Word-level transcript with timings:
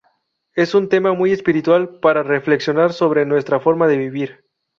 Es 0.55 0.73
un 0.73 0.89
tema 0.89 1.13
muy 1.13 1.31
espiritual, 1.31 1.99
para 1.99 2.23
reflexionar 2.23 2.91
sobre 2.91 3.23
nuestra 3.23 3.59
forma 3.59 3.87
de 3.87 3.97
vivir. 3.97 4.43